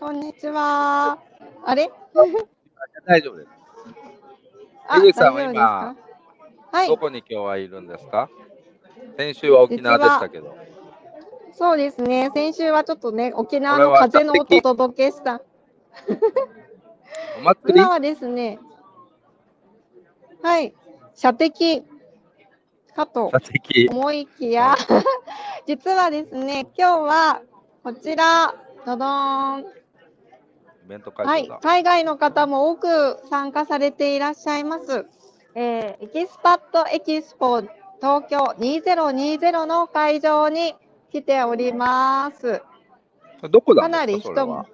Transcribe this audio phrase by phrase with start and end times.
[0.00, 1.18] こんにちは。
[1.64, 1.90] あれ？
[3.06, 3.48] 大丈夫です。
[4.88, 5.96] あ井口さんは今か？
[6.72, 6.96] はいど。
[6.98, 8.28] こに今日はいるんですか？
[9.16, 10.56] 先週は沖縄でしたけど。
[11.52, 12.30] そうですね。
[12.34, 15.40] 先週はちょっとね、沖縄の風の音をお届けした。
[17.38, 17.80] お祭り？
[17.80, 18.58] 今はですね、
[20.42, 20.74] はい、
[21.14, 21.82] 射的
[22.94, 23.88] かと射的。
[23.90, 24.74] 思いきや、
[25.66, 27.42] 実はですね、今日は
[27.84, 28.54] こちら、
[28.84, 29.83] どどーん。
[30.84, 35.06] イベント会はい海外の方も多く参加されていらっしゃいます。
[35.54, 40.74] えーエキスパットエキスポ東京2020の会場に
[41.10, 42.62] 来ております。
[43.50, 44.66] どこだかなり人も。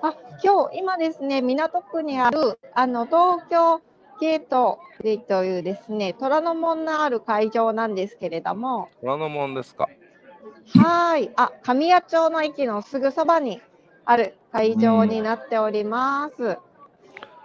[0.00, 3.82] あ、今日、今ですね、港区にある、あの、東京
[4.20, 9.88] ゲートでというですね、虎ノ門のある会場なんですけれども、虎ノ門ですか。
[10.76, 11.30] はい。
[11.36, 13.60] あ、神谷町の駅のすぐそばに
[14.10, 16.56] ある会場になっております。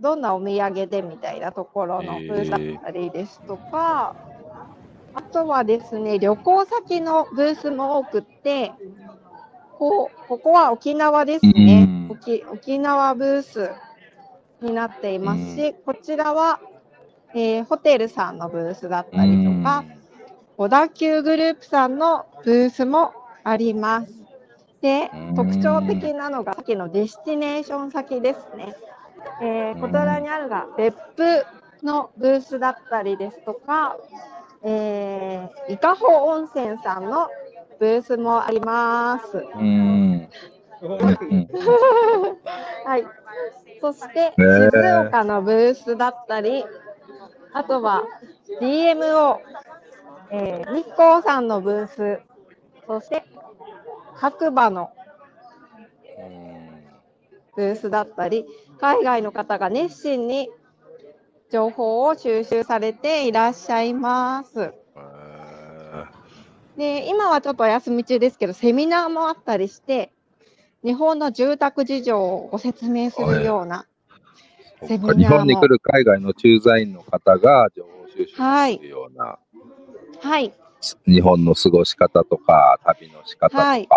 [0.00, 4.16] どんなお土産でみたいなところのブースだったりですとか、
[5.12, 8.72] あとはですね、旅行先のブースも多くって、
[9.80, 12.10] こうここは沖縄ですねうん。
[12.10, 13.70] 沖沖縄ブース
[14.60, 16.60] になっていますし、こちらは、
[17.34, 19.84] えーホテルさんのブースだったりとか、
[20.58, 24.12] 小田急グループさんのブースもあります。
[24.82, 28.74] でうん、特徴的なのがさっきの destination 先ですね。
[29.42, 31.46] えーこちらにあるが別府
[31.86, 33.96] のブースだったりですとか、
[34.62, 37.28] えー伊香保温泉さんの
[37.80, 39.38] ブースもあります。
[39.56, 40.28] うん。
[42.84, 43.04] はい。
[43.80, 44.70] そして、静
[45.08, 46.64] 岡のブースだったり、
[47.54, 48.04] あとは
[48.60, 49.40] DMO、
[50.32, 51.48] えー日光さん。
[51.48, 52.20] のブース、
[52.86, 53.24] そして
[54.16, 54.90] 白馬の
[57.56, 58.46] ブースだったり、
[58.80, 60.50] 海外の方が熱心に
[61.50, 64.72] 情報を収集されていらっしゃいます。
[66.80, 70.10] で、今はちょっとお休み中ですけど、セミナーもあったりして、
[70.82, 73.86] 日本の住宅事情をご説明するような、
[74.84, 79.38] セミナーも日本に来る海外の駐在員の方が情報収集するような、
[80.20, 80.54] はい、
[81.06, 83.88] 日本の過ごし方とか、旅の仕方とか、はい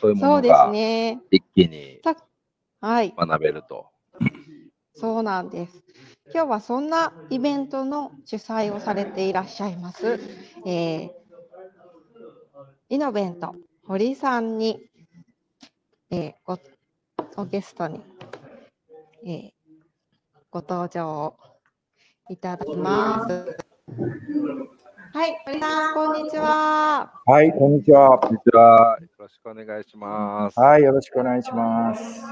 [0.00, 1.18] そういうものがね。
[1.30, 2.16] 一気にさ
[2.80, 3.86] はい、学べると。
[4.94, 5.84] そうなんです。
[6.32, 10.20] 今日はそんなイベントの主催をされていらっしゃいます、
[10.64, 11.19] えー
[12.92, 13.54] イノベント
[13.86, 14.80] 堀さんに、
[16.10, 16.58] えーご
[17.36, 18.02] ごゲストに、
[19.24, 19.50] えー
[20.50, 21.36] ご登場
[22.28, 23.56] いただきます。
[25.12, 27.12] はい、堀さん、こんにちは。
[27.26, 28.18] はい、こんにちは。
[28.18, 28.98] こんにちは。
[29.00, 30.58] よろしくお願いします。
[30.58, 32.24] はい、よろしくお願いします。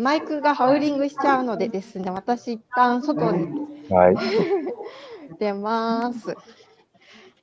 [0.00, 3.46] マイクがハウリングしちゃうのでですね、私一旦外に
[3.88, 4.16] はい、
[5.38, 6.30] 出ます。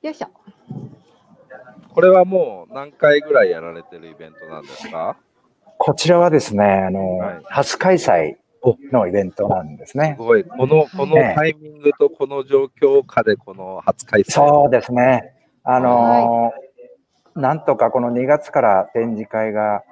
[0.02, 0.28] よいしょ。
[1.94, 5.16] これはもう何回ぐらいやられてるイベントなんですか？
[5.78, 8.36] こちらはですね、あの、はい初開催
[8.92, 10.14] のイベントなんですすね。
[10.18, 10.44] ごい。
[10.44, 14.30] この、このねタイミングとこの状況下でこの初開催。
[14.30, 15.34] そうですね。
[15.64, 16.52] あの
[17.34, 19.82] なんとかこの2月から展示会が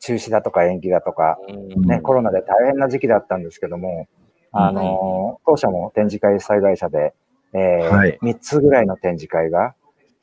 [0.00, 4.06] 中止だとか延期だとか、うんね、コロナで大変な時期だったんですけども、
[4.52, 7.14] あの当社も展示会最大社で、
[7.52, 9.74] えーはい3つぐらいの展示会が、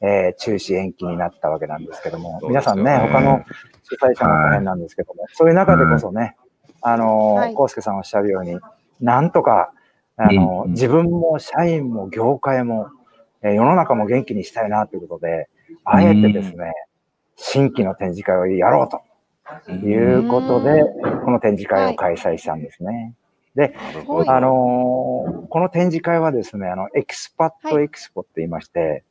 [0.02, 3.44] えー中止延期になったわけなんですけども、皆さんね、他の
[3.84, 6.36] 主催者も大変なんですけども、そういう中でこそね、
[6.82, 7.52] あのはい。
[7.52, 8.60] ー、コウスケさんおっしゃるように、
[9.02, 9.72] なんとか、
[10.18, 12.88] あのーうん自分も社員も業界も、
[13.42, 15.50] えー世の中も元気にしたいなということで、
[15.84, 16.74] あえてですね、
[17.36, 20.84] 新規の展示会をやろうということで、
[21.24, 23.16] この展示会を開催したんですね。
[23.56, 24.32] なるほど。
[24.32, 29.04] あのーこの展示会はですね、あの、エキスパットはいエキスポって言いまして、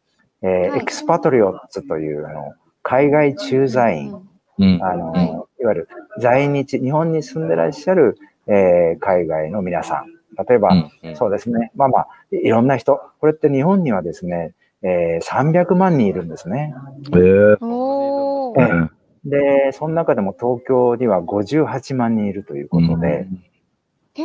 [0.43, 0.81] えーはい。
[0.81, 4.29] エキスパトリオッツという、あの、海外駐在員、
[4.59, 4.81] うん。
[4.83, 5.89] あのいいわゆる
[6.21, 8.17] 在日、日本に住んでらっしゃる、
[8.47, 10.07] えー、海外の皆さん。
[10.49, 11.73] 例えば、うんうん、そうですね。
[11.75, 13.01] まあまあ、いろんな人。
[13.21, 16.75] これって日本にはですね、えー、300万人いるんですね。
[17.13, 18.89] えー、ー、
[19.25, 23.43] で、その中でも東京には58万人いるということで、うん、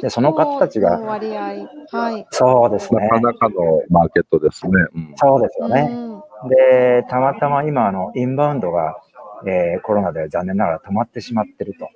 [0.01, 3.07] でその方たちが、割合はい、そうですね。
[3.07, 3.55] なかなかの
[3.89, 4.71] マーケットですね。
[4.95, 5.89] うん、そうですよね。
[6.49, 9.01] で、たまたま今、あの、インバウンドが、
[9.45, 11.89] えー、コロナで残念ながら止まってしまってると。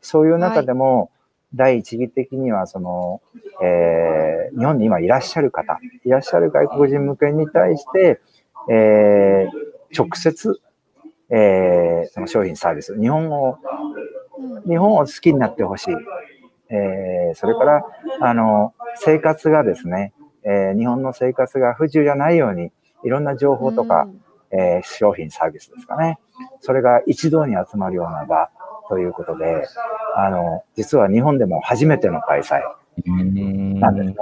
[0.00, 1.08] そういう中でも、はい
[1.54, 3.22] 第一義的には、その、
[3.62, 8.20] えー、日本に今いらっしゃる方、いらっしゃる外国人向けに対して、
[8.70, 10.60] えー、直接、
[11.30, 13.58] えー、その商品サービス、日本を、
[14.66, 15.94] 日本を好きになってほしい。
[16.70, 17.82] えー、それから、
[18.20, 20.12] あの、生活がですね、
[20.44, 22.72] えー、日本の生活が不自由じゃないように、
[23.04, 24.08] いろんな情報とか、
[24.52, 26.18] うん、えー、商品、サービスですかね。
[26.60, 28.50] それが一堂に集まるような場
[28.88, 29.66] ということで、
[30.16, 32.60] あの、実は日本でも初めての開催
[33.04, 34.16] なんですね。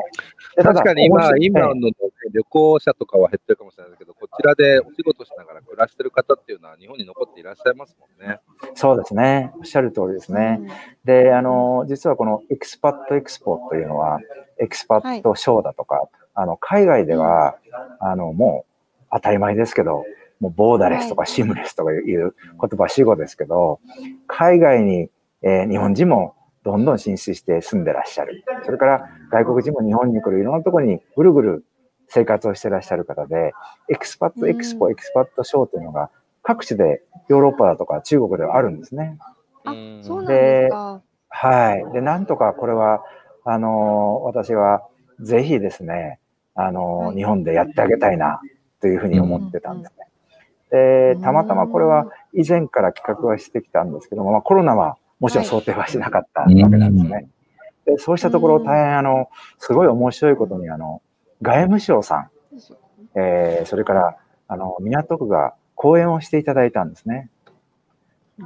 [0.62, 1.92] 確かに今、今の、ね、
[2.32, 8.38] 旅行者とかは減ってるかもしれないけど、こちらでお仕事しながら暮らしてる方っていうのは日本に残っていらっしゃいますもんね。
[8.74, 9.52] そうですね。
[9.58, 10.60] おっしゃる通りですね。
[10.60, 10.68] うん、
[11.04, 14.20] で、あの、実はこの Expat Expo というのは、
[14.58, 17.56] Expat Show だとか、はい、あの、海外では、
[18.00, 18.66] あの、も
[19.00, 20.04] う当たり前ですけど、
[20.40, 22.34] もうボーダレスとかシームレスとかいう言
[22.78, 23.80] 葉死語ですけど、
[24.26, 25.08] 海外に、
[25.42, 26.34] えー、日本人も
[26.66, 28.44] どんどん進出して住んでらっしゃる。
[28.64, 31.64] それから外国人も日本に来るいろんなところにぐるぐる
[32.08, 33.54] 生活をしてらっしゃる方で、
[33.88, 36.10] Expat Expo、Expat Show というのが
[36.42, 39.16] 各地でヨーロッパだとか中国ではあるんですね。
[39.64, 39.72] あ、
[40.02, 41.02] そうなんですか。
[41.28, 41.92] はい。
[41.92, 43.04] で、なんとかこれは、
[43.44, 44.82] あの、私は
[45.20, 46.18] ぜひですね、
[46.56, 48.40] あの、はい、日本でやってあげたいな
[48.80, 51.14] というふうに思ってたんですね。
[51.16, 57.28] で、たまたまこれは以前から企画はしてきたんですけども、まあ、コロナはもちろん想定はしなかったわけなんですね。
[57.86, 59.28] でそうしたところ大変あの、
[59.58, 61.02] すごい面白いことにあの、
[61.42, 62.30] 外務省さん、
[63.14, 64.16] えー、それから
[64.48, 67.30] あの、港区が講演をしていただいたんですね。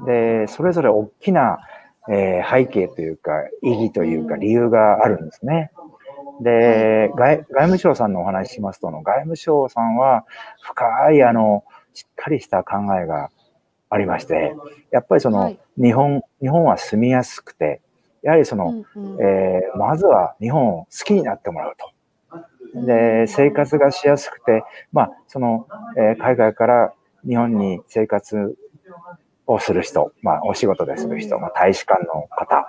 [0.06, 1.58] で、それぞれ大きな、
[2.08, 3.32] えー、背景というか、
[3.62, 5.70] 意義というか、理由があるんですね。
[6.42, 10.24] で、外外務省さんのお話しますと、の外務省さんは
[10.62, 13.30] 深いあの、しっかりした考えが
[13.90, 14.54] ありまして、
[14.90, 17.80] やっぱりその、日本、日本は住みやすくて、
[18.22, 21.90] やはりその、うんうん、えー、まずは日本を好きになってもらうと。
[22.86, 25.66] で、生活がしやすくて、まあ、その、
[25.96, 26.92] えー、海外から
[27.26, 28.56] 日本に生活
[29.46, 32.66] をする人、まあ、お仕事でする人、まあ、大使館の方、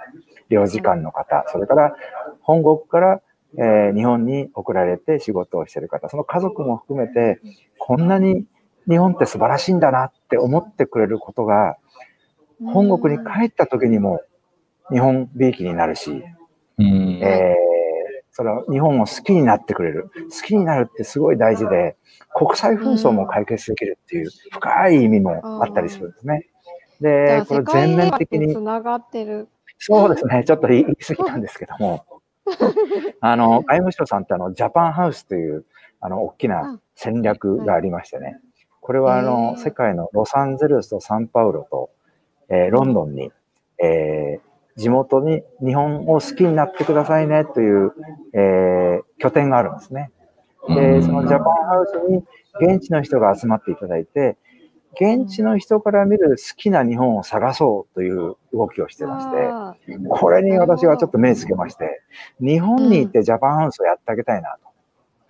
[0.50, 1.96] 領事館の方、それから
[2.42, 3.22] 本国から、
[3.58, 7.40] えー、日本に送られて仕事をしている方、その家族も含めて、
[7.78, 8.46] こんなに
[8.88, 11.78] 日本って素晴らしいんだなって思ってくれることが、
[12.64, 14.22] 本国に帰った時にも
[14.92, 16.24] 日本びいきになるし、
[16.78, 17.56] えー、
[18.32, 20.12] その日本を好きになってくれる。
[20.30, 21.96] 好きになるってすごい大事で、
[22.34, 26.48] 国際紛争も解決できるっていう深い意味もあったりするんですね。
[27.00, 28.54] で、これ全面的に。
[28.54, 29.48] 繋がってる。
[29.80, 30.44] そうですね。
[30.46, 32.06] ちょっと言い過ぎたんですけども。
[33.22, 35.66] あの、外務省さんってあの、ジャパンハウスという、
[36.00, 38.40] あの、大きな戦略がありましてね。
[38.82, 41.92] これはあの、世界のロサンゼルスとサンパウロと、
[42.50, 43.32] えー、ロンドンに、
[43.82, 47.94] えー、地元に日本を好きになってくださいねという、
[48.34, 50.12] えー、拠点があるんですね。
[50.68, 52.24] で、そのジャパンハウスに
[52.60, 54.38] 現地の人が集まっていただいて、
[54.94, 62.02] 現地の人から見る好きな日本を探そうという動きをしてまして、これに私はちょっと目つけまして、
[62.40, 64.70] 日本に行ってジャパンハウスをやってあげたいなと。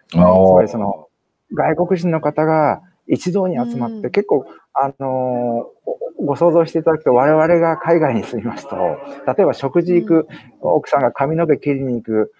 [0.09, 1.07] つまりその、
[1.53, 2.81] 外国人の方が
[3.11, 8.75] 一堂に集まって、結構、あのー、ご想像していただくと、我々が海外に住みますと、
[9.27, 10.27] 例えば食事行く、
[10.61, 12.33] 奥さんが髪の毛切りに行く、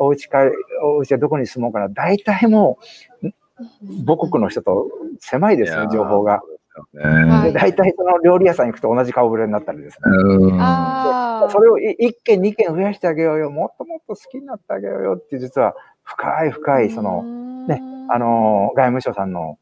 [0.00, 0.40] お家か、
[0.82, 2.78] お家はどこに住もうかな、大体も
[3.22, 3.28] う、
[4.06, 4.88] 母国の人と
[5.20, 6.42] 狭いですね、情報が。
[7.44, 10.00] で大体その料理屋さん行くと同じ顔ぶれになったりですね。
[11.50, 17.22] それを1軒2軒増やしてあげようよ、もっともっと好きになってあげようよって実は深い深いその
[17.66, 19.58] ね、あの外務省さんの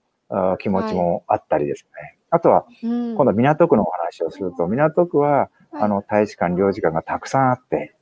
[0.58, 2.00] 気持ちもあったりですね。
[2.00, 7.94] はい、あとは、今度港区のお話をすると、港区は、あの、大使館、領事館がたくさんあって、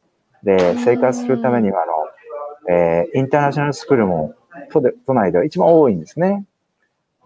[0.43, 4.35] で、生活するためには、あの、えー、インターナショナルスクールも
[4.71, 6.45] 都で都内では一番多いんですね。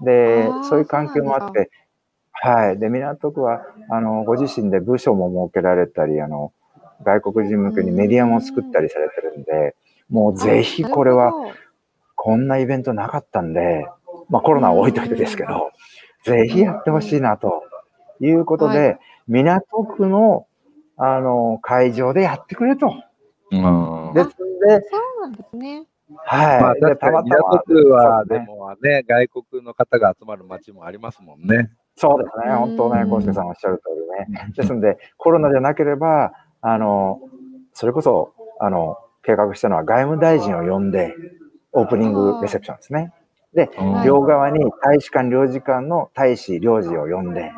[0.01, 1.71] で、そういう環境もあって、
[2.33, 2.79] はい。
[2.79, 6.53] で、港区は、あの、ご自身で部署も設けられたり、あの、
[7.03, 9.75] 外国人向けにメディアも作ったりされてるんで、
[10.11, 11.33] もうぜひこれは、
[12.15, 13.87] こんなイベントなかったんで、
[14.29, 15.71] まあコロナは置いといてですけど、
[16.25, 17.63] ぜひやってほしいなと
[18.21, 20.47] いうことで、港区の、
[20.97, 22.95] あの、会場でやってくれと。
[23.53, 25.87] うんですんで、そうなんですね。
[26.25, 26.63] はい。
[26.63, 31.71] まあ、で確かに港区は、でもね、外国の方が集まる街もありますもんね。
[31.97, 32.53] そうですね。
[32.53, 33.85] うん本当ね、コウスケさんおっしゃる通
[34.29, 34.53] りね。
[34.57, 37.21] ですので、コロナじゃなければ、あの、
[37.73, 41.15] それこそ、あの、計画したのは外務大臣を呼んで、
[41.73, 43.13] オープニングレセプションですね。
[43.57, 47.51] で、うん両側に大使館、領事館の大使、領事を呼んで、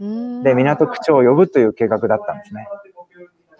[0.00, 2.66] うんで、港区長を呼ぶという計画だったんですね。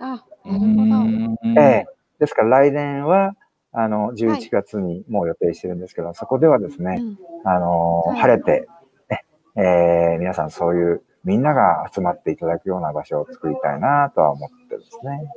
[0.01, 1.51] あ、うなるほど。
[1.51, 1.87] んええ。
[2.19, 3.37] ですから来年は、
[3.73, 8.67] あの、11月にもう予定してるんですけど、そこではですね、うんあの、はい晴れて、
[9.11, 9.25] ね、
[9.57, 15.31] えー皆さんそういう、みんなが集まっていただくような場所を作りたいなとは思ってるんですね。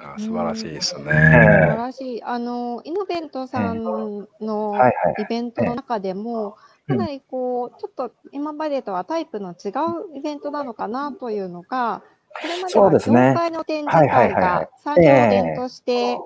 [0.00, 1.02] あ素晴らしいですね。
[1.02, 2.22] 素晴らしい。
[2.22, 4.76] あの、イノベントさんの。
[5.18, 9.68] イベントの中でも、かなりこう、ちょっと今までとはタイプの違
[10.14, 12.02] うイベントなのかなというのが、
[12.40, 16.16] これまでは業界の展示会が産業展として、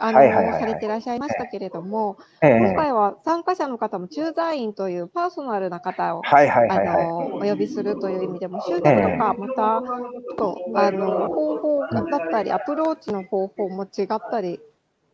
[0.00, 7.06] あの、はいはいはいはいされていらっしゃいましたけれども、ええ今回は参加者の方も駐在員というパーソナルな方をはいはいはいあはい。
[7.08, 14.60] のお呼びするという意味でも、集客とか、また、ちょっとあの方法だったり、アプローチの方法も違ったり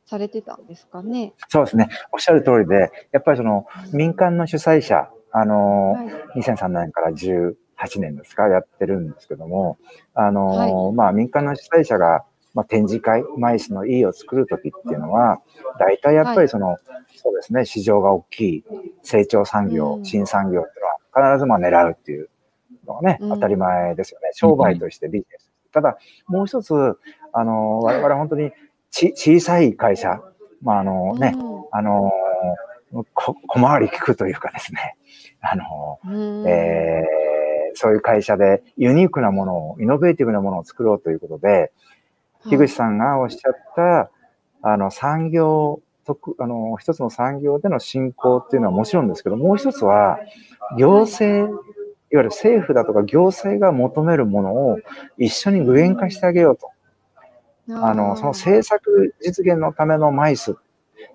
[0.07, 1.33] されてたんですかね？
[1.49, 1.89] そうですね。
[2.13, 7.55] おっしゃる通りで、やっぱりその民間の主催者、あの、はい、2003年から18
[7.99, 9.79] 年ですか、やってるんですけども、
[10.15, 15.43] あの、はまあ民間の主催者が、まあ、展示会、マイスの E を作るときっていうのは、
[15.79, 16.77] 大体やっぱりその、
[17.17, 18.65] そうですね、市場が大きい
[19.03, 20.05] 成長産業、うん。
[20.05, 20.85] 新産業っていう
[21.17, 22.31] のは必ずまあ狙うっていう
[22.87, 23.29] のがね、うん。
[23.31, 24.31] 当たり前ですよね。
[24.33, 25.51] 商売としてビジネス。
[25.73, 26.75] ただ、もう一つ、
[27.33, 28.53] あの、我々本当に
[28.91, 30.21] ち小さい会社、
[30.63, 31.35] まああのね、
[31.73, 32.13] あの
[33.13, 34.97] こ小回り聞くというかですね、
[35.43, 36.49] あの、うん。
[36.49, 37.25] えー
[37.75, 41.73] そういう会社でユニークなものを、イノベーティブなものを作ろうということで、
[42.45, 44.11] 樋口さんがおっしゃった、
[44.63, 50.19] あの、産業、特あの、一つの産業での振興っていうのはもちろんですけど、もう一つは、
[50.79, 51.61] 行政、いわ
[52.11, 54.79] ゆる政府だとか行政が求めるものを
[55.19, 56.71] 一緒に具現化してあげようと。
[57.71, 60.57] あの、その政策実現のためのマイス、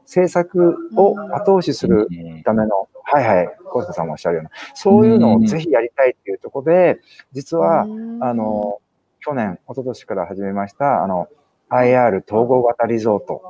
[0.03, 2.43] 政策を後押しするうん。
[2.43, 6.99] ための、はいはい、コウスケさんもおっしゃるような、そういうのをぜひやりたいっていうところで、
[7.31, 7.81] 実は、
[8.21, 8.79] あ、の、
[9.19, 11.27] 去年、一昨年から始めました、あの、
[11.69, 13.41] IR 統合型リゾート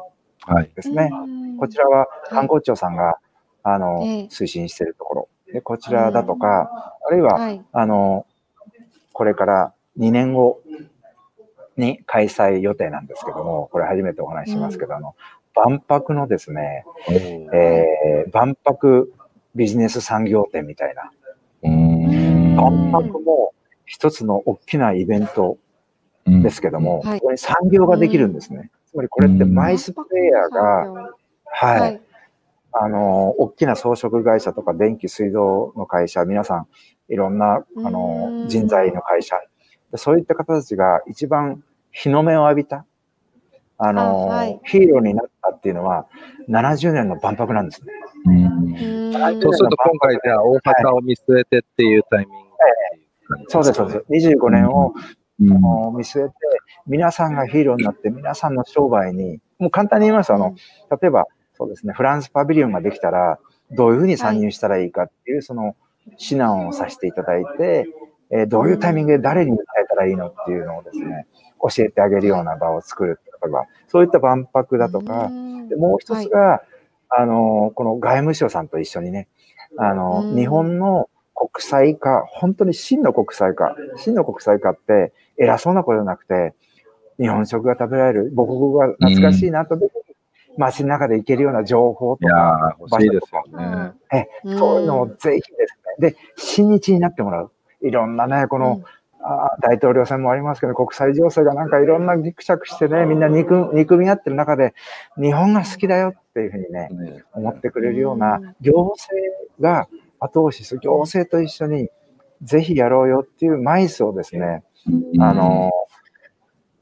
[0.45, 0.71] はい。
[0.75, 1.09] ですね。
[1.11, 3.17] うんこちらは観光庁さんが、
[3.63, 5.29] あの、ええ推進しているところ。
[5.51, 7.61] で、こちらだとか、あるいは、はい。
[7.73, 8.25] あの、
[9.11, 10.61] これから2年後
[11.75, 15.15] に開催予定なんですけども、これ初めてお話ししますけど、あの、
[15.53, 16.85] 万博のですね、
[17.51, 19.11] えー万博
[19.55, 21.11] ビジネス産業展みたいな、
[21.63, 23.53] うん万博も
[23.89, 25.57] 一つの大きなイベント
[26.27, 27.19] ですけども、はい。
[27.19, 28.69] ここに産業ができるんですね。
[28.85, 31.99] つまりこれってマイスプレイヤーが、ははい、い。
[32.71, 36.67] あの、大きな装飾会社とか電気水道の会社、皆さん、
[37.11, 39.37] いろんな、あうの、ん人材の会社、
[39.91, 42.85] でそういった方たちが一番日の目を浴びた、
[43.79, 44.59] あの、あはい。
[44.65, 46.05] ヒーローになったっていうのは、
[46.47, 47.91] 70年の万博なんですね。
[48.25, 48.35] うん。
[48.35, 49.41] うん。
[49.41, 52.49] そうすると今回じゃあ大阪を見据えてっていうタイミング。
[52.49, 52.98] ってい
[53.47, 54.29] そうです、そうです。
[54.29, 54.93] 25年を、
[55.41, 55.51] うん。
[55.51, 56.33] あの見据えて、
[56.87, 60.55] 皆さんがヒーローになって、皆さんの商売に、もう簡単に言いますと、あの、
[61.01, 63.39] 例えば、そうですね、フランスパビリオンができたら、
[63.71, 65.75] どういうふうに参入したらいいかっていう、その、
[66.07, 67.87] 指南をさせていただいて、
[68.31, 71.25] えーどういうタイミングで誰に伝えたらいいのっていうのをですね、
[71.61, 75.29] 教えてあげるような場を作るとが、そういった万博だとか、
[75.69, 76.61] でもう一つが、
[77.09, 79.27] あの、この外務省さんと一緒にね、
[79.77, 80.35] あの、うん。
[80.35, 81.09] 日本の
[81.39, 86.53] 国際化、本当に真の国際化、真の国際化って偉そうなことじゃなくて、
[87.17, 89.77] 日本食が食べられる、母国語が懐かしいなと、
[90.57, 94.27] 街の中で行けるような情報といやか、ー、欲しいですよね。
[94.57, 97.51] そういうのをぜひですね、で、親日になってもらう。
[97.81, 98.81] いろんなね、この、
[99.21, 104.73] あー大統領選もありますけど、国際情勢がなんかいろんなギクシャクしてね、みんな憎憎み合ってる中で、
[105.17, 107.23] 日本が好きだよっていうふうにね、ね。
[107.33, 108.55] 思ってくれるようう、なん。
[108.61, 109.15] 行政
[109.59, 109.87] が
[110.19, 111.89] 後押しする、行政と一緒に
[112.41, 114.63] ぜひやろうよっていうマイスをですね、
[115.19, 115.71] あの、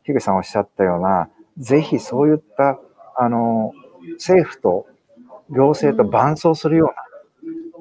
[0.03, 2.79] 樋口さんおっしゃったような、ぜひそういった、
[3.17, 3.73] あの、
[4.13, 4.85] 政府と
[5.49, 6.93] 行政と伴走するよ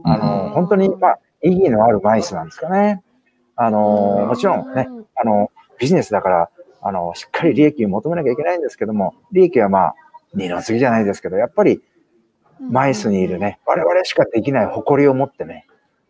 [0.04, 3.02] うな、あの、本当に、まあ、意義のあるマイスなんですかね。
[3.56, 6.50] あの、もちろんね、あの、ビジネスだから、
[6.82, 9.94] あの、しっかり利益を求めなきゃいけないんですけども、利益はまあ、
[10.34, 11.82] 二の次じゃないですけど、やっぱり、
[12.60, 15.66] マイスにいるね、我々しかできない誇りを持ってね、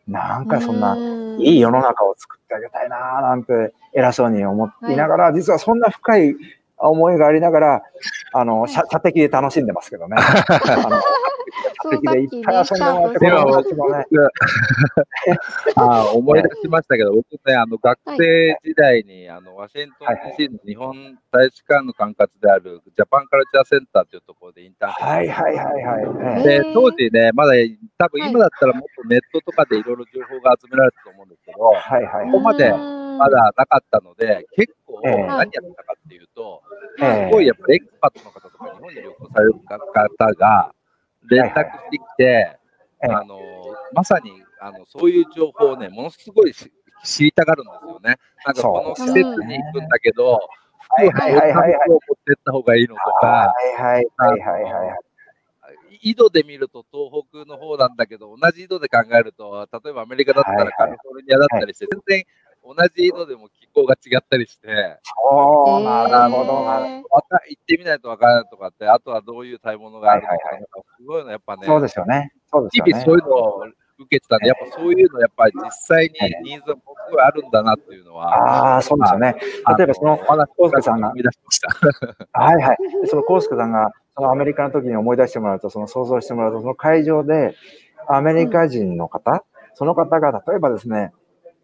[0.08, 1.40] なんかそんな、うん。
[1.40, 6.34] いい世の中を作ってあげたいなーなんて偉そうに思っていながら、実はそんな深い
[6.78, 7.82] 思いがありながら、
[8.32, 10.16] あの、射的で楽しんでますけどね。
[10.18, 11.00] あの
[11.90, 14.04] 射的でいっぱい遊んでもらって、もね。
[15.76, 26.42] あー思い出しましたけど、僕ね、あの学生時代に、あのワシントン DC の日本大使館の管轄であるジャパンカルチャーセンターというところでインターンはいはいはいはい。
[26.42, 27.52] で当時ね、まだ
[27.98, 32.26] 多分今だったらもっとネットとかでいろいろ情報が集められたと思うんですけど、はいはい。
[32.26, 33.06] ここまでうん。
[33.16, 35.26] まだなかったので、結構ええ。
[35.26, 36.62] 何やったかっていうと、
[37.00, 40.74] ええすごいやっぱエクスパットの方とか日本に旅行される方が
[41.28, 42.58] 連絡してきて、え
[43.02, 43.12] え。
[43.12, 43.40] あの
[43.92, 44.30] まさに
[44.60, 46.72] あのそういう情報をね、ものすごいし
[47.04, 48.16] 知りたがるんですよね。
[48.44, 50.40] なんかこの施設に行くんだけど、
[50.88, 51.54] はいはいはいはい。
[51.54, 54.62] はい服を持ってった方がいいのとか、はいはいはいはい。
[54.62, 54.98] はい。
[56.02, 62.24] 緯度で見ると東北の方なんだけど、同じ緯度で考えると、例えばアメリカだったらカリフォルニアだったりして、全然
[62.66, 66.86] 同じ緯度でも気候が違ったりして、そう、なるほどな。
[66.86, 72.32] えーまた行ってみないとわからないとかって、あとはどういう買い物があるのかはいはいとか、すごいのやっぱね、そうですよね。
[72.52, 72.92] そうですよね。
[72.92, 73.64] 日々そういうのを
[73.98, 76.04] 受けてたんで、やっぱそういうのやっぱり実際
[76.44, 79.34] にニーズがものすごいあるんだなっていうのは、ああ、そうですよね。
[79.78, 82.38] 例えばその、あのコウスケさんが思い出しました。
[82.38, 82.76] はいはい。
[83.02, 87.54] でそのコウスケさんが、そのアメリカの時に思い出してもらうと、その想像してもらうと、その会場で、
[88.08, 89.44] アメリカ人の方、
[89.74, 91.12] その方が例えばですね、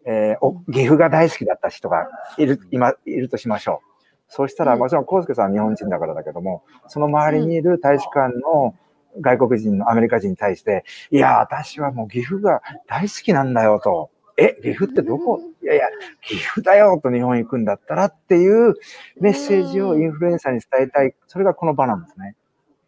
[0.05, 2.07] えーお岐阜が大好きだった人が
[2.37, 4.03] いる、今、いるとしましょう。
[4.27, 8.75] そうしたら、うんもちろん、コウスケさんは日本人だからだけども、その周りにいる大使館の
[9.21, 14.09] 外国人のアメリカ人に対して、いや、私はもう岐阜が大好きなんだよと。
[14.35, 15.39] え、岐阜ってどこ？
[15.61, 15.87] いやいや、
[16.21, 18.73] 岐阜だよと日本行くんだったらっていう
[19.21, 21.13] メッセージをインフルエンサーに伝えたい。
[21.27, 22.35] それがこの場なんですね。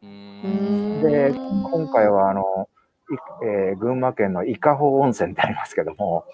[0.01, 2.67] で、今回はあの、
[3.11, 6.25] いえー群馬県の伊香保温泉ってありますけども、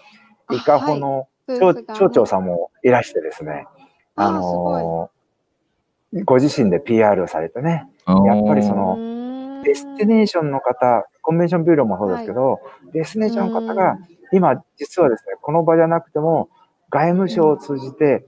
[0.53, 3.65] 伊香保の町,、町長さんもいらしてですね、
[4.15, 5.21] ああーすごのー
[6.25, 12.59] ご自身で PR をされてね、やっぱりそのの destination の方、コンベンションビューローもそうですけど、
[12.91, 13.97] destination の方が、
[14.33, 16.49] 今、実はですね、この場じゃなくても、
[16.89, 18.25] 外務省を通じて、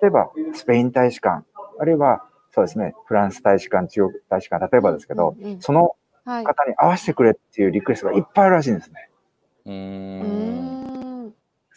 [0.00, 1.44] 例えばスペイン大使館、
[1.78, 6.44] あるいはそうですね、フランス大使館、中国大使館、例えばですけど、うんうんそのはい。
[6.44, 9.10] 方に合わせてくれっていうリクエストがいっぱいあるらしいんですね。
[9.66, 10.70] うー。
[10.70, 10.75] うん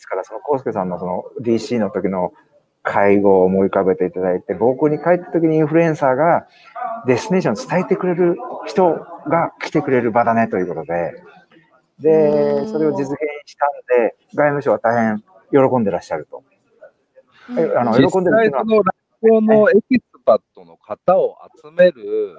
[0.10, 2.34] から、その、コウスケさんのその DC の時の
[2.84, 6.48] 会合を思い浮かべていただいて、母国に帰った時にインフルエンサーが
[7.06, 11.14] destination を伝えてくれる人が来てくれる場だねということで、
[12.00, 12.68] うで、ん。
[12.68, 16.44] それを実現したんで、外務省は大変喜んでらっしゃると。
[17.58, 18.84] えあの実喜んでるっていうのは。
[18.84, 22.38] 際そのエキスパットの方を集める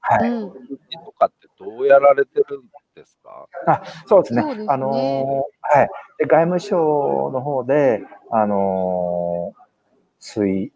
[0.00, 0.30] はい。
[0.30, 2.62] とかってどうやられてるん
[2.94, 3.46] ですか？
[3.66, 4.42] あそうですね。
[4.42, 5.88] すねあのーはい。
[6.18, 9.62] で、外務省の方で、あのー
[10.20, 10.70] 推、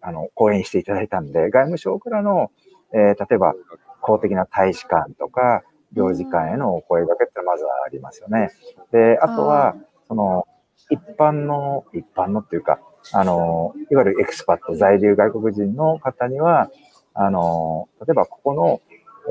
[0.00, 2.50] あの、講演していただいたんで、外務省からの、
[2.92, 3.54] えー例えば、
[4.00, 8.50] 公的な大使館とか、領事館へのお声掛けってのはまずはありますよね。
[8.92, 9.74] で、あとは、
[10.08, 10.46] その、
[10.90, 12.80] 一般の、一般のっていうか、
[13.12, 16.70] あの、いわゆるエクスパット、在留外国人の方には、
[17.14, 18.80] あの、例えばここの、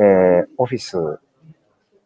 [0.04, 1.20] えーオフィス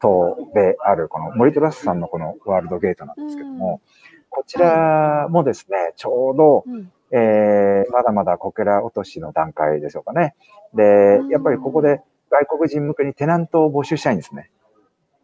[0.06, 3.82] 等である、この森トラスさんのこのワールドゲートなんですけども、
[4.30, 10.36] こちらもですね、ちょうど、うんえーまだまだこけら落としの段階でしょうかね。
[10.74, 14.50] で、やっぱりここで外国人向けにテナントを募集したいんですね。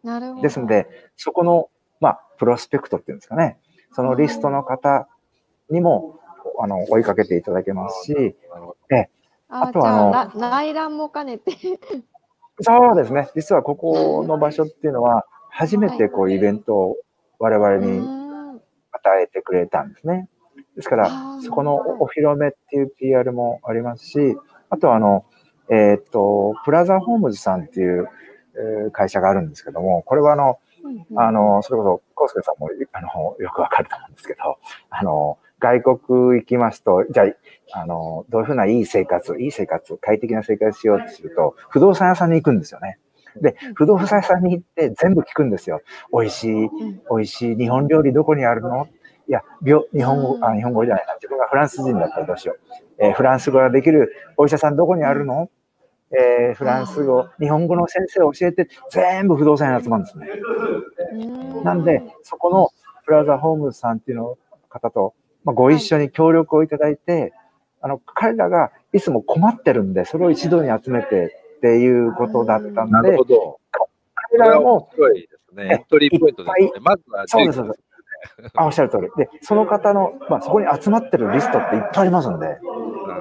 [0.02, 0.42] なるほど。
[0.42, 1.68] ですので、そこの、
[2.00, 3.58] まあ、プロスペクトっていうんですかね。
[3.92, 5.08] そのリストの方
[5.70, 6.20] にも、
[6.60, 8.36] あの、追いかけていただけますし、
[9.48, 11.52] あ、あとはあの内覧も兼ねて。
[12.60, 13.28] そうですね。
[13.34, 16.96] 実はここの場所っていうのは、初めてこうイベントを
[17.38, 18.32] 我々にうん
[18.92, 20.28] 与えてくれたんですね。
[20.76, 21.10] ですから
[21.42, 24.36] そこのおお披露目っていう PR もありますし、
[24.70, 25.24] あとはあの、
[25.70, 28.08] えーっと、プラザホームズさんっていう、
[28.54, 30.58] えー会社があるんですけども、これはあの、
[31.16, 34.58] あの、それこそ、コウスケさんも、あの、よくわかると思うんですけど、
[34.90, 35.98] あの、外国
[36.40, 37.26] 行きますと、じゃ
[37.72, 42.98] あ、あの、どういうふうないい生活、いい生活、快適な生活しようとすると、不動産屋さんに行くんですよね。
[43.40, 45.80] で、不動産屋さんに行って全部聞くんですよ。
[46.12, 48.88] 美味しい、ん美味しい日本料理どこにあるの？
[49.28, 51.14] いや、病日本語、あ、日本語じゃないな。
[51.14, 52.58] 自分がフランス人だったらどうしよう。
[52.98, 55.48] えーフランス語ができるお医者さんどこにあるの？
[56.10, 60.28] えーフランス語、日本語の先生を教えて、全部不動産屋に集まるんですね。
[61.12, 62.70] うんなんで、そこの
[63.06, 64.36] プラザホームズさんっていうの
[64.68, 67.32] 方と、まあ、ご一緒に協力をいただいて、
[67.80, 73.60] あの、彼らがいつも困ってるんで、それを一度に集めてっていうことだったなんるで、ほど。
[74.14, 75.68] 彼らも、いですね。
[75.72, 76.70] エントリーポイントですね。
[76.80, 77.80] まずはそうです、そうです。
[78.54, 79.08] あ、おっしゃる通り。
[79.16, 82.58] で、その方の、まあ、そこに集まってるリストっていっぱいありますんで、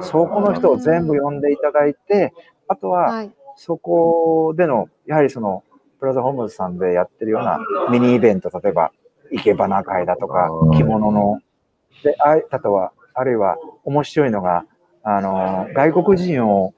[0.01, 2.33] そこの人を全部呼んでいただいて、
[2.67, 5.63] あとは、そこでの、やはりその、
[5.99, 7.59] プラザホームズさんでやってるような
[7.91, 8.91] ミニイベント、例えば、
[9.31, 11.39] 生け花会だとか、着物の、
[12.03, 14.65] で、ああとは、あるいは面白いのが、
[15.03, 16.73] あの、外国人を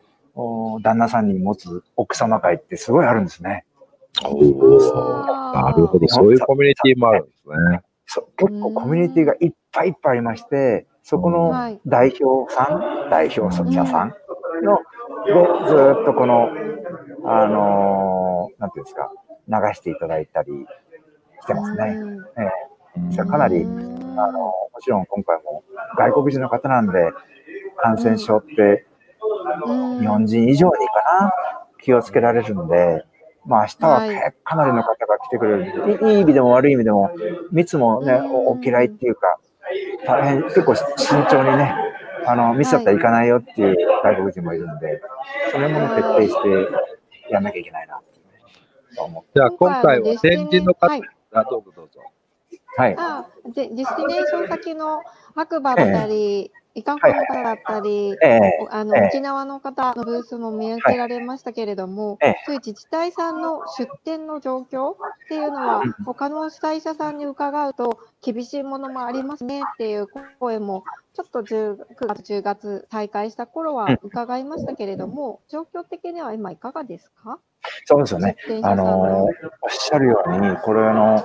[0.82, 3.66] 旦那さんに持つ奥様会ってすごいあるんですね。
[4.24, 4.34] お
[5.54, 6.08] なるほど。
[6.08, 7.82] そういうコミュニティもあるんですね。
[8.06, 8.28] そう。
[8.38, 14.14] 結構コミュニティがいっぱいいっぱいありまして、そこの代表さん、代表者さん
[14.64, 14.78] の、
[15.26, 15.34] で、
[15.68, 16.50] ずっとこの、
[17.26, 19.12] あのー、なんていうんですか、
[19.48, 20.52] 流していただいたり
[21.42, 21.98] してますね。
[22.98, 23.66] えー、かなり、
[24.18, 25.64] あの、もちろん今回も
[25.98, 27.12] 外国人の方なんで、
[27.78, 28.86] 感染症って
[30.00, 31.34] 日本人以上にかな、
[31.82, 33.04] 気をつけられるんで、
[33.46, 36.14] まあ明日はかなりの方が来てくれる。
[36.14, 37.12] いい意味でも悪い意味でも、
[37.52, 39.38] 密もね、お嫌いっていうか、
[40.06, 40.88] 大変、結構慎
[41.30, 41.76] 重にね、
[42.26, 45.02] あの、ミスだったらいかないよっていう外国人もいるんで、
[45.52, 48.00] それもね、徹底してやんなきゃいけないな
[49.34, 51.02] じゃあ今回は展示の方、はい、
[51.34, 52.02] あどうぞどうぞ。
[52.78, 52.96] はい。
[52.98, 55.04] あ destination 先の
[55.36, 64.96] 白馬だったり、伊香保の方だったり、ええ、あの、え、沖縄の方のブースも見受けられましたけれども、そういう自治体さんの出展の状況っ
[65.30, 70.08] ていうのは、他の主催者さんに伺うと、厳しいものもありますねっていう
[70.40, 70.84] 声も、
[71.14, 77.38] ちょっと10 9月、10月再開した頃は伺いましたけれども、状況的には今いかがですか？
[77.86, 78.36] そうですよね。
[78.64, 79.30] あの、おっ
[79.70, 81.24] しゃるように、これあの、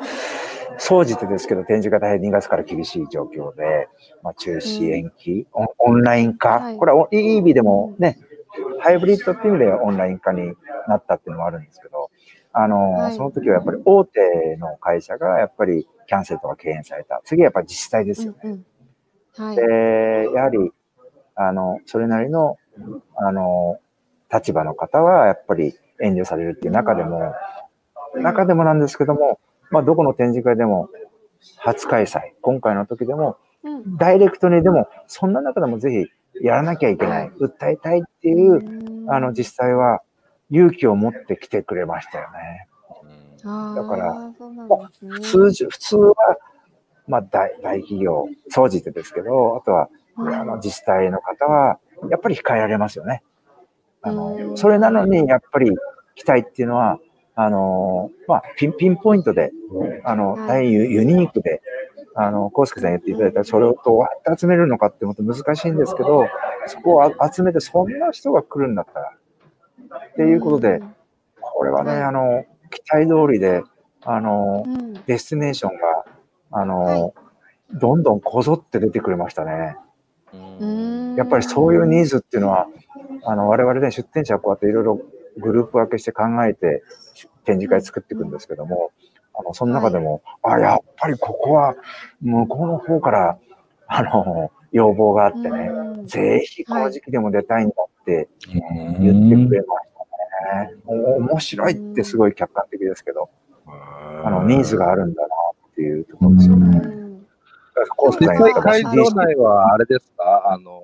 [0.79, 3.89] 総じてですけど、展示が大変2月から厳しい状況で、
[4.23, 8.19] まあ、中止延期、うん、オンライン化、はい、これはいい意味でもね、
[8.81, 10.53] ハイブリッドっていう意味でオンライン化に
[10.89, 12.11] なったっていうのもあるんですけど、
[12.53, 17.21] あの、はい、その時はやっぱり大手の会社がやっぱりキャンセルとか敬遠された。
[17.25, 18.39] 次はやっぱり自治体ですよね。
[18.45, 18.65] うんうん。
[19.45, 19.63] はい、で、
[20.35, 20.59] やはり、
[21.35, 22.57] あの、それなりの、
[23.17, 23.79] あの、
[24.33, 27.35] 立場の方はやっぱり遠慮されるっていう中でも、
[28.17, 29.39] 中でもなんですけども、
[29.71, 30.89] まあ、どこの展示会でも、
[31.57, 33.37] 初開催、今回の時でも、
[33.99, 40.03] ダイレクトにでも、そんな中でもぜひやらなきゃいけない、訴えたいっていう、あの、実際は
[40.51, 42.69] 勇気を持って来てくれましたよね。
[43.45, 44.33] だから、
[45.11, 46.15] 普通、普通は、
[47.07, 51.79] まあ大、大企業、総じてですけど、あとは、あの自治体の方は、
[52.11, 53.23] やっぱり控えられますよね。
[54.03, 55.71] あの、それなのに、やっぱり
[56.15, 56.99] 来たいっていうのは、
[57.41, 59.53] あの、まあ、ピン、ピンポイントで、
[60.03, 61.63] あの、大変ユニークで、
[62.17, 66.27] あの、コウスケさん言っていただいたら、それをどうやって集めるのかってもっと難しいんですけど、
[66.67, 69.13] そこを集めて、そんな人が来るんだったら、
[70.09, 70.83] っていうことで、
[71.41, 73.63] これはね、あの、期待通りで、
[74.03, 74.65] あの、
[75.07, 76.05] デスティネーションが、
[76.51, 77.15] あの、
[77.73, 79.77] どんどんこぞって出てくれましたね。
[81.17, 82.67] やっぱりそういうニーズっていうのは、
[83.23, 85.01] あの、我々ね、出店者はこうやっていろいろ
[85.39, 86.83] グループ分けして考えて
[87.45, 88.91] 展示会作っていくんですけども、
[89.35, 91.75] あの、その中でも、はい、あ、やっぱりここは
[92.21, 93.39] 向こうの方から、
[93.87, 95.71] あの、要望があってね、
[96.05, 99.89] ぜひこの時期でも出たいんだって言ってくれまし
[100.53, 100.75] たね。
[100.87, 103.31] 面白いってすごい客観的ですけど、
[103.67, 105.29] あの、ニーズがあるんだな
[105.71, 106.99] っていうところですよね。
[108.11, 110.51] 実際会場内はあれですか？
[110.53, 110.78] あの、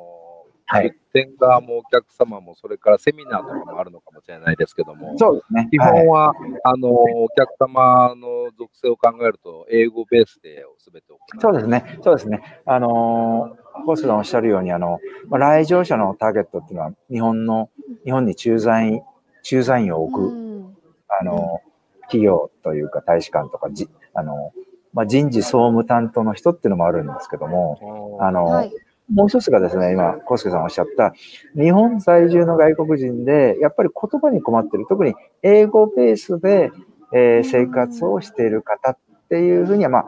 [0.75, 5.69] はい、出店側もお客様も、それからセミナーとかもあるのかもしれないですけども、そうですね。
[5.71, 11.41] 基本は、はい、あの、お客様の属性を考えると、英語ベースで全て行う。
[11.41, 11.99] そうですね。
[12.03, 12.43] そうですね。
[12.67, 13.57] あの、
[13.87, 17.71] ホスさんおっしゃるように、あの、まあ、来場者のターゲットっていうのは、日本の、
[18.05, 19.03] 日本に駐在員、
[19.43, 20.75] 駐在員を置く、
[21.21, 21.61] あの、
[22.03, 24.53] 企業というか大使館とか、じあの、
[24.93, 28.73] まあ、人事総務担当の人っていうのもあるんですけども、あの、はい
[29.13, 31.13] もう一つがですね、今、コスケさんおっしゃった、
[31.55, 36.71] 日本在住の外国人で、やっぱり言葉に困ってる、特に英語ベースで、
[37.13, 40.07] えー、生活をしている方っていうふうには、まあ、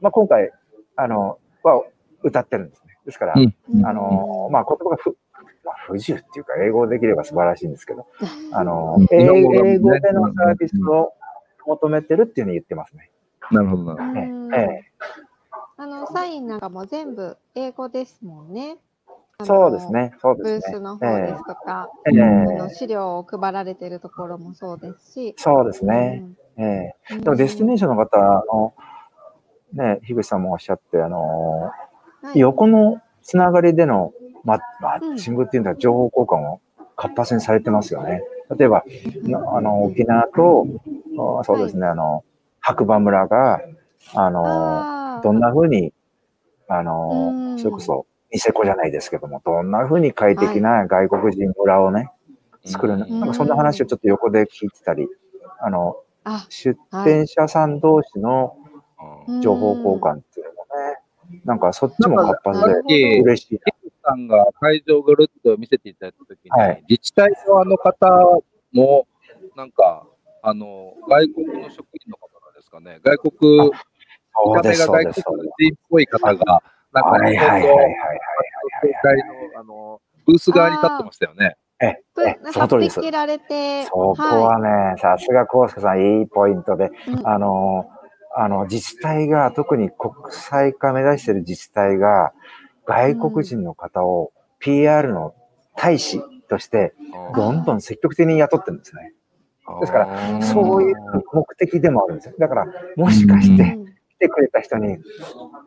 [0.00, 0.50] まあ、今回、
[0.96, 1.84] あの、は
[2.22, 2.98] 歌ってるんですね。
[3.04, 5.16] ですから、うん、あの、まあ、言葉がふ、
[5.64, 8.06] まあ、不自由っていうか、英語できれば素晴らしいんですけど、
[8.52, 11.12] あの、英語でのサービスを
[11.66, 13.10] 求めてるっていうふうに言ってますね。
[13.50, 14.12] なるほどな。
[14.56, 14.84] ええ
[15.80, 18.78] あの、サインなんかも全部英語ですもんね。
[19.44, 20.12] そうですね。
[20.20, 20.60] そうですね。
[20.72, 25.34] ブースの方ですとか、えー、あの資料を配られているところもそうですし。
[25.38, 26.24] そうですね。
[26.56, 28.74] うん、ええー、でもデスティネーションの方、あの、
[29.72, 31.72] ね、樋口さんもおっしゃって、あの、は
[32.34, 34.12] い、横のつながりでの
[34.42, 36.60] ママッチングっていうのは情報交換を
[36.96, 38.24] 活発にされてますよね。
[38.58, 38.82] 例えば、
[39.54, 40.66] あの、沖縄と、
[41.44, 42.24] そうですね、あの、
[42.58, 43.60] 白馬村が、
[44.14, 45.92] あの、あーどんな風に、
[46.68, 47.58] あのう、ん。
[47.58, 52.10] それこそ、ニセコじゃないですけども、どんな風に快適な外国人村をね、
[52.64, 55.08] 作るなんかそんな話をちょっと横で聞いてたり、
[55.60, 58.56] あの、あ、出店者さん同士の
[59.28, 59.40] うん。
[59.40, 66.84] 情報交換っていうのもね、なんかそっちも活発で嬉しいケンさんが会場をぐるっと見せていただいたときに、はい。
[66.88, 68.08] 自治体側の方
[68.72, 69.06] も、
[69.56, 70.06] なんか、
[70.42, 73.70] あの、外国の職員の方なんですかね、外国、
[74.46, 74.60] 見な。
[74.60, 75.50] そうです、た目が外そうです、そう国。
[75.58, 78.20] 人っぽい方が、なんかはい日本のはいはいはいはい
[78.82, 79.16] 協会
[79.54, 81.56] のあのブース側に立ってましたよね。
[81.80, 82.96] えぷえ、その通りです。
[82.96, 87.88] てきられて、そこはね、さすがコウスケさん、いいポイントで、うんあの、
[88.36, 92.32] あの、自治体が、特に国際化目指している自治体が、
[92.84, 95.34] 外国人の方を PR の
[95.76, 96.94] 大使として、
[97.36, 99.12] どんどん積極的に雇ってるんですね。
[99.80, 100.94] ですからそういう
[101.32, 102.34] 目的でもあるんですよ。
[102.38, 103.87] だから、もしかしてうん来
[104.18, 104.98] てくれた人に、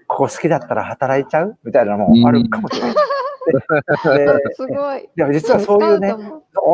[0.07, 1.57] ここ好きだったら働いちゃう？
[1.63, 2.95] みたいなのもあるかもしれない。
[3.47, 5.09] ですごい。
[5.15, 6.21] でも実はそういうねスカウ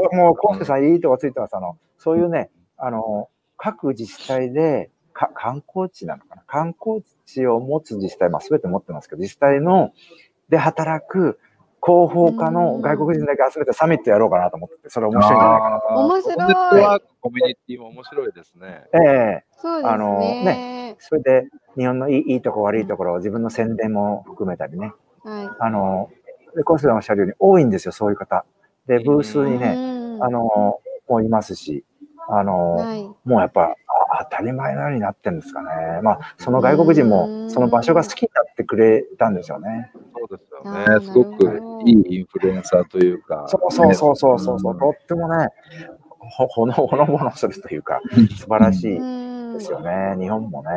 [0.10, 1.56] ト、もう、コウスケさん、いいとこついてます。
[1.56, 6.44] あの、そういうね、あの、各自治体で、か観光地なのかな？
[6.46, 9.92] 観光地を持つ自治体、まあ、全て持ってますけど、自治体の、
[10.50, 11.40] で働く
[11.84, 15.88] 広報課の外国人だけ集めてサミットやろうかなと思ってて、それ面白いんじゃないかなと。
[16.06, 18.84] 面白いネットワーク、コミュニティも面白いですね。
[18.94, 20.96] ええそうですあのね。
[21.00, 24.94] それで、日本のいいいいとこ悪いところを自分の宣伝も含めたりね。
[25.24, 25.50] はい。
[25.60, 26.10] あの、
[26.56, 28.46] でコおっしゃるように多いんですよ、そういう方。
[28.88, 31.84] で、ブースにね、ねあ、の、もういますし、
[32.30, 33.04] あの、はい。
[33.26, 33.76] もうやっぱ
[34.20, 36.02] あ当たり前のようになってるんですかね。
[36.02, 39.92] まあ、その外国人うもんその場所が好きになってくれたんですよね。
[40.18, 41.06] そうですよね。
[41.06, 43.46] すごくいいインフルエンサーというか。
[43.48, 45.48] そうそうそうそうそうそう、ねとってもね、
[46.20, 48.02] ほほのほのぼのするというか、
[48.38, 50.16] 素晴らしいうんですよね。
[50.20, 50.70] 日本もね、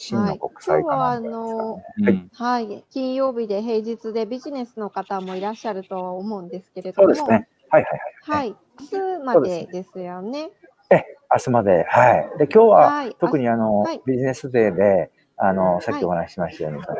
[0.00, 7.48] 真の国今際日はあ化なんですかはい、金曜日で平日でビジネスの方もいらっしゃるとは思うんですけれども、そうですね。
[7.68, 8.50] はいはいはい。
[8.50, 8.56] はい、
[8.92, 10.50] 明日までですよね。
[11.30, 11.84] 明日まで。
[11.84, 12.38] はい。
[12.38, 16.98] で、今日は、はい特にあの、はいビジネスデーで、あの、さっきお話ししましたように、その、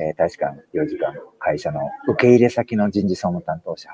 [0.00, 3.88] えー大使館、領事館、会社の受け入れ先の人事総務担当者。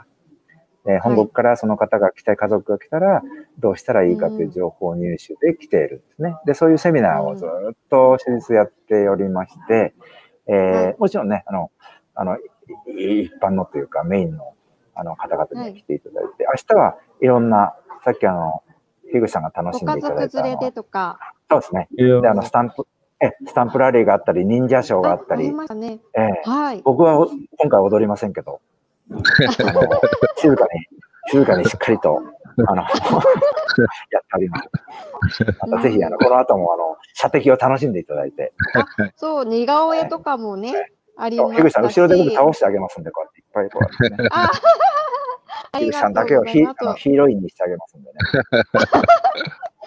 [0.88, 3.22] で、本国からその方が来たい、家族が来たら、
[3.58, 6.34] どうしたらいいかという情報入手で来ているんですね。
[6.46, 9.92] で、そういうセミナーをずっと私立やっておりまして、
[10.46, 10.96] えーはい。
[10.98, 11.70] もちろんね、あの、
[12.14, 12.40] あの、い
[13.24, 14.54] 一般のというかメインの
[14.94, 18.62] あの方々に来ていただいて、明日はいろんな、さっきあの、
[19.12, 21.18] 樋口さんが楽ごしんで家いただいた連れでとか、
[21.50, 21.88] そうですね。
[21.96, 22.86] で、あの、スタンプ、
[23.20, 26.00] え、スタンプラリーがあったり、忍者ショーがあったりあり、ましたね。
[26.16, 26.48] ええ。
[26.48, 26.82] はい。
[26.82, 28.60] 僕は今回踊りませんけど、
[30.36, 30.68] 静かに、
[31.30, 32.20] 静かにしっかりと、
[32.66, 32.92] あの、 やって
[34.36, 34.60] おりま
[35.30, 35.44] す。
[35.66, 38.52] またぜひ、あの、この後も、あの、射的を楽しんでいただいて、
[39.16, 41.84] そう、似顔絵とかもね、ありまそう樋口さん。
[41.84, 44.28] 後ろで僕倒してあげますんで、こうやっていっぱいこうね。
[45.72, 48.16] 樋り口さんだけをヒヒーロインにしてあげますんでね。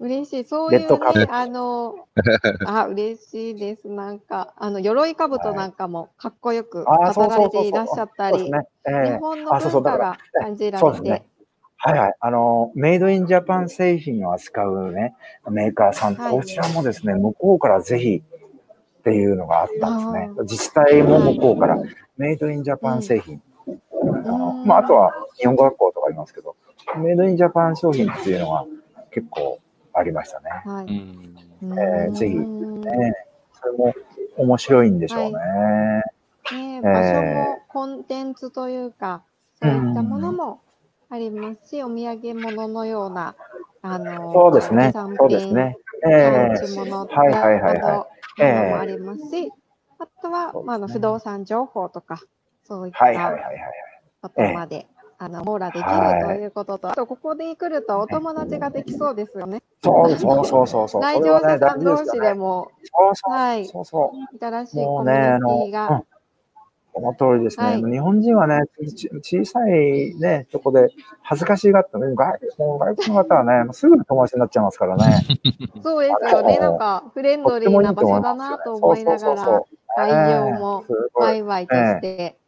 [0.00, 0.44] 嬉しい。
[0.44, 2.06] そういうね、あの、
[2.66, 3.88] あ、嬉しいです。
[3.88, 7.38] なんか、あの、鎧兜なんかもかっこよく飾ら。
[7.38, 8.50] れていらっしゃったり、日
[9.20, 11.10] 本の文化が感じられてそうですね。
[11.80, 12.14] はいはい。
[12.20, 15.14] あの、メイドインジャパン製品を扱うね、
[15.48, 18.22] メーカーさん、はいこちらもですね、向こうからぜひ
[18.98, 20.42] っていうのがあったんですねあ。
[20.42, 21.76] 自治体も向こうから、
[22.16, 23.40] メイドインジャパン製品。
[24.64, 26.56] まあ、あとは日本語学校とかありますけど、
[26.96, 28.66] メイドインジャパン商品っていうのが
[29.12, 29.60] 結構
[29.98, 30.50] ありましたね。
[30.64, 30.92] はうい。
[30.92, 30.98] ん
[31.78, 33.14] えーぜひうんね
[33.60, 33.94] それも
[34.36, 35.38] 面白いんでしょうね。
[36.50, 39.24] ね、場所もコンテンツというか、
[39.60, 40.60] そういったものも
[41.10, 43.36] ありますし、お土産物のような、
[43.82, 44.92] あの、そうですね。
[45.18, 45.76] そうですね。
[46.06, 49.52] えはいえ持ち物とはいはいはいはいええものもありますし、
[49.98, 52.20] あとは、まあ、あの不動産情報とか、
[52.64, 53.58] そういっはいはいはいたはい。
[54.22, 54.86] ことまで、
[55.20, 59.62] あの網羅できるはいということと、あとここで来るとお友達ができそうですよね。
[59.82, 61.02] そうそうそうそうそう。
[61.02, 62.70] 来場者さん同士でも。
[63.24, 64.38] はい、そうそう。
[64.38, 66.02] 新しいコミュニティが、うん、
[66.94, 67.66] その通りですね。
[67.66, 68.60] はい日本人はね、
[68.94, 70.88] ち小さいね、とこで
[71.22, 72.06] 恥ずかしがって、外
[72.56, 75.26] もう外国の方はね、 すぐ友達になっちゃいますからね。
[75.82, 79.62] そうですよね、なんかフレンドリーない場所だなとよ思いながら、
[79.96, 82.38] 会場もワイワイとして、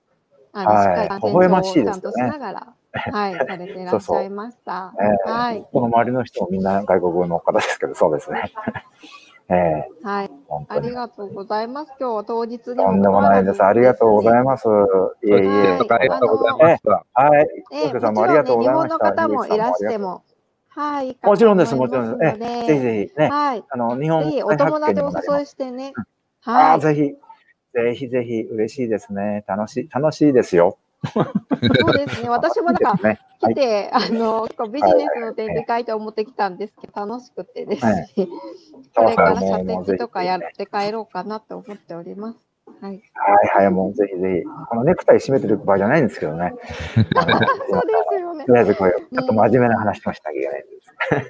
[0.53, 4.95] あのはいしっかり感染微笑ま症をちゃんしいですよねとしながら、はい、されていらっしゃいました。
[5.01, 8.53] ええはい、この周りの人もみんな外国の方ですけど、そうですね。
[9.51, 10.31] ええはい。
[10.69, 11.93] ありがとうございます。
[11.99, 13.63] 今日は当日にとんでもないです。
[13.65, 14.69] ありがとうございます。
[15.25, 15.39] いえいえ。
[15.39, 17.05] はいありがとうございました。
[17.15, 17.49] はい。
[17.73, 19.11] ええ小介さんもありがとうご日本ざいました。
[19.11, 20.23] の方もいらしても、
[20.69, 21.19] はい。
[21.23, 22.39] もちろんです、いいもちろんです。
[22.39, 23.65] ぜひぜひね、はい。
[23.69, 25.93] あの、日本ぜひお友達をお誘いしてね。
[26.45, 26.81] ああ、はい。
[26.81, 27.15] ぜひ、
[27.75, 29.45] ぜひぜひ、嬉しいですね。
[29.47, 30.79] 楽しい、楽しいですよ。
[31.13, 32.29] そうですね。
[32.31, 38.09] 私もなんか、ね、来て、あの、こうビジネスの展示会と思ってきたんですけど、楽しくてですね。
[38.95, 42.39] これから射的とかやって帰ろうかなと思っております。
[42.81, 43.03] はい。
[43.15, 44.69] はいはい、もうぜひぜひ。
[44.69, 46.53] このネクタイ締めてる場合じゃないんですけどね。
[46.95, 47.13] そうで
[48.09, 48.53] すよねと。
[48.53, 50.80] りあえずこれ、ちょっと真面目な話もしなきゃいけないんです。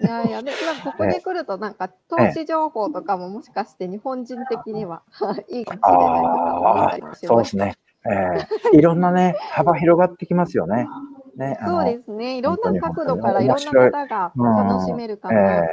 [0.03, 0.51] いやいや、で、
[0.85, 5.03] ここに来ると、なんか投資情報とかももしかして日本人的には
[5.49, 7.29] いいかもしれないとか思ったりもしま。
[7.29, 7.75] そうですすね。
[8.07, 10.89] ええいろんなね、 幅広がってきますよね。
[11.37, 12.37] ね、そうですね。
[12.37, 15.67] いろんな角度からいろんな方が楽しめるかなと。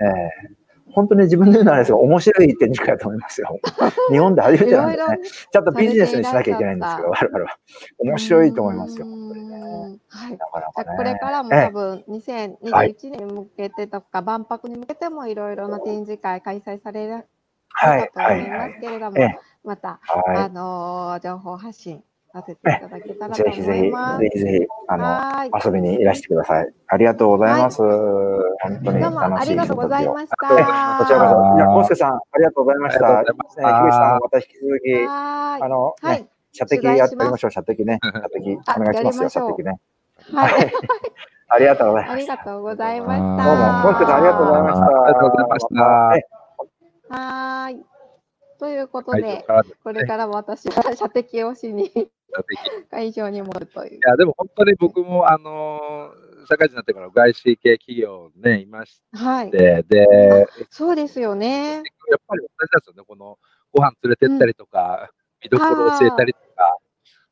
[0.00, 0.60] ええ
[0.92, 3.60] 本当に自分で言うのはあれですが、面白い展示会だと思いますよ。
[4.10, 5.18] 日本で初めいてなんでろいろね。
[5.52, 7.56] ちゃんとビジネスにしなきゃいけないんですけど、我々は。
[7.98, 9.49] 面白いと思いますよ、本当にね。
[10.08, 10.38] はい。
[10.96, 17.26] これからもええ多分2021年に向けてとか、万博に向けてもいろいろな展示会開催される
[17.72, 18.68] はい、かと思いはい、はい。
[18.70, 23.38] ますけれどもええ、また、はあのー情報発信させていただけたらい。
[23.38, 24.20] と思ぜひぜひ、います。
[24.20, 25.20] ぜひぜひ、あの。
[25.64, 26.68] 遊びにいらしてください。
[26.86, 27.78] ありがとうございます。
[27.82, 30.36] 本当にどうもあ楽しいりがとうございました。
[30.36, 31.56] こちらこそ。
[31.56, 33.18] じゃあ、コウスケさん、ありがとうございました。
[33.18, 35.62] ありがとうございましたえー樋口さん、また引き続き、はーい。
[35.62, 36.28] あの、はねい。
[36.52, 38.00] 射的やってみましょう、射的ね。
[38.02, 39.80] 射的、あお願いしますよ、やりましょう射的ね。
[40.32, 40.72] はい。
[41.48, 42.32] ありがとうございました。
[42.32, 43.44] ありがとうございました。
[43.44, 44.86] どうもどうも、コウスケさん、ありがとうございました。
[44.86, 45.82] ありがとうございました
[47.14, 47.84] はーい。
[48.58, 49.44] ということ会で
[49.82, 51.90] これから私は射的をしに
[52.90, 54.00] 会場に戻るという。
[54.06, 59.50] や、でも本当に僕も、あのー社会人になってから外資系企業ね、いましはい。
[59.50, 61.74] て、で、そうですよね。
[61.74, 61.82] やっ
[62.26, 63.38] ぱり同じですよね、この
[63.72, 65.10] ご飯連れてったりとか、
[65.42, 66.78] 見どころ教えたりとか、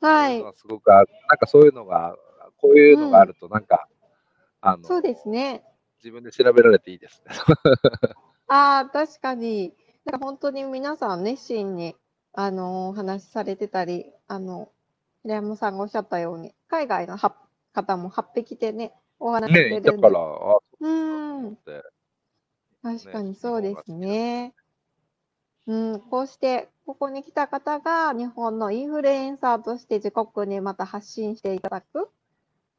[0.00, 1.08] はいすごくある。
[1.28, 2.16] なんかそういうのが、
[2.56, 3.88] こういうのがあると、なんか、
[4.60, 5.64] あの、そうですね。
[5.98, 7.34] 自分で調べられていいですね。
[8.48, 9.74] ああ、確かに。
[10.04, 11.96] なんか本当に皆さん熱心に、
[12.32, 14.70] あのお話しされてたり、あの、
[15.22, 17.34] 平山さんがおっしゃったように、海外のは
[17.72, 19.90] 方も8匹でね、お話しされねるんで。
[19.90, 21.56] だから、あうん。
[22.82, 24.54] 確かにそうですね。
[25.66, 32.08] うん、こうして、ここに来た方が日本のインフルエンサーとして自国にまた発信していただく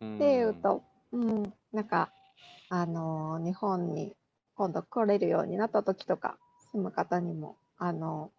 [0.03, 2.11] っていうと、うん、なんか、
[2.69, 4.15] あのー日本に
[4.55, 6.39] 今度来れるようになった時とか、
[6.71, 8.31] 住む方にも、あの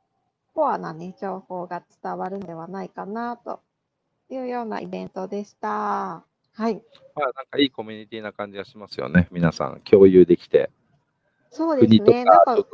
[0.54, 3.60] コアなね、情報が伝わるんではないかな、と
[4.28, 5.68] いうようなイベントでした。
[5.68, 6.82] はい。
[7.14, 9.28] まあ、なんかいいコミュニティな感じがしますよね。
[9.30, 10.68] 皆さん共有できて。
[11.52, 12.24] そうです国とね。
[12.24, 12.66] なんか組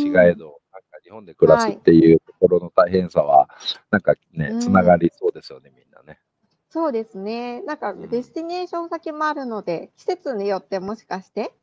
[0.00, 0.60] 織は違えど、
[1.08, 3.48] 日本で暮らすっていうところの大変さは、
[3.90, 6.20] なんかねう、んつながりそうですよね、みんなね。
[6.68, 7.62] そうですね。
[7.62, 11.54] なんか、うんデスティネーション先もあるので、季節によってもしかして、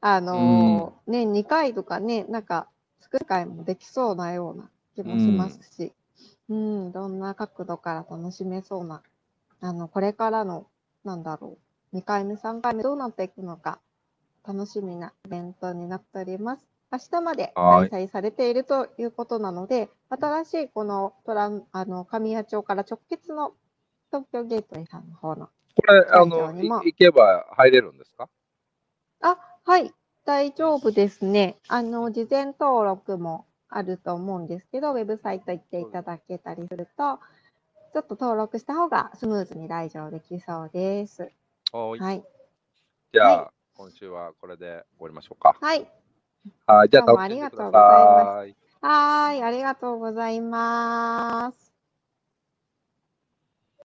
[0.00, 2.68] あのー年2回とかね、なんか、
[3.00, 5.92] 作る会もできそうなような気もしますし、
[6.48, 9.02] うん、どんな角度から楽しめそうな、
[9.60, 10.66] あの、これからの、
[11.04, 11.58] なんだろ
[11.92, 13.78] う、2回目、3回目どうなっていくのか、
[14.46, 16.75] 楽しみなイベントになっております。
[16.96, 23.52] 明日まではい開催されているということなので、新しいこのトラン、あの、神谷町から直結の
[24.10, 25.50] 東京ゲートウェイさんの方の。
[25.76, 28.30] これ、あ会の、行けば入れるんですか？
[29.20, 29.92] あ、はい、
[30.24, 31.56] 大丈夫ですね。
[31.68, 37.18] あの、事前登録もあると思うんですけど、ウェブサイト行っていただけたりすると、
[37.92, 41.30] ちょっと登録した方がスムーズに来場できそうです。
[41.72, 42.00] はい。
[42.00, 42.24] はい。
[43.12, 45.56] じゃあ、は今週はこれで終わりましょうか。
[45.60, 45.86] はい。
[46.66, 46.88] はい。
[46.88, 48.66] じゃあ、どうもありがとうございます。
[48.80, 51.65] はい、ありがとうございます。